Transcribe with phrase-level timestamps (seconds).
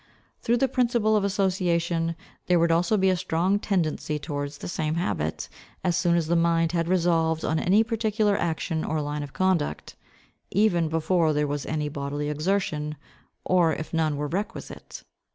[0.41, 2.15] Through the principle of association
[2.47, 5.47] there would also be a strong tendency towards this same habit,
[5.83, 9.95] as soon as the mind had resolved on any particular action or line of conduct,
[10.49, 12.95] even before there was any bodily exertion,
[13.45, 15.03] or if none were requisite.